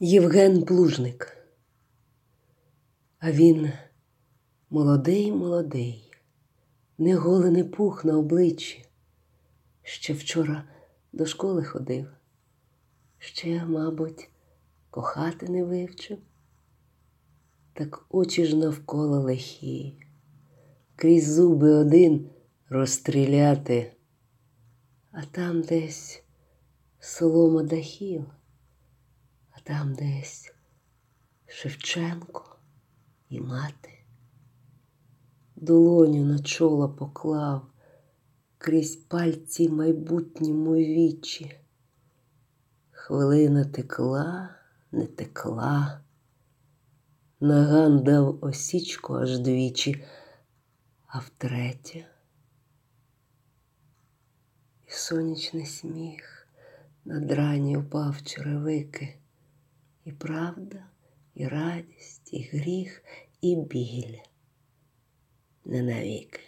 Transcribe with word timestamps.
Євген 0.00 0.62
Плужник. 0.62 1.36
А 3.18 3.32
він 3.32 3.72
молодий, 4.70 5.32
молодий, 5.32 6.12
неголений 6.98 7.64
пух 7.64 8.04
на 8.04 8.18
обличчі. 8.18 8.86
Ще 9.82 10.12
вчора 10.12 10.64
до 11.12 11.26
школи 11.26 11.64
ходив, 11.64 12.06
ще, 13.18 13.64
мабуть, 13.64 14.30
кохати 14.90 15.48
не 15.48 15.64
вивчив, 15.64 16.18
так 17.72 18.06
очі 18.08 18.44
ж 18.44 18.56
навколо 18.56 19.20
лихі, 19.20 20.06
крізь 20.96 21.34
зуби 21.34 21.70
один 21.70 22.30
розстріляти, 22.68 23.92
а 25.10 25.22
там 25.22 25.62
десь 25.62 26.22
солома 27.00 27.62
дахів. 27.62 28.26
Там 29.66 29.94
десь 29.94 30.52
Шевченко 31.46 32.56
і 33.28 33.40
мати. 33.40 34.04
Долоню 35.56 36.24
на 36.24 36.38
чоло 36.38 36.88
поклав 36.88 37.66
крізь 38.58 38.96
пальці 38.96 39.68
майбутньому 39.68 40.74
вічі. 40.74 41.60
Хвилина 42.90 43.64
текла, 43.64 44.54
не 44.92 45.06
текла, 45.06 46.00
наган 47.40 48.02
дав 48.04 48.44
осічку 48.44 49.14
аж 49.14 49.38
двічі, 49.38 50.04
а 51.06 51.18
втретє 51.18 52.06
і 54.88 54.90
сонячний 54.90 55.66
сміх 55.66 56.48
на 57.04 57.20
драні 57.20 57.76
упав 57.76 58.22
черевики. 58.22 59.18
І 60.06 60.12
правда, 60.12 60.86
і 61.34 61.48
радість, 61.48 62.32
і 62.32 62.42
гріх, 62.42 63.04
і 63.40 63.56
біль 63.56 64.18
не 65.64 65.82
навіки. 65.82 66.40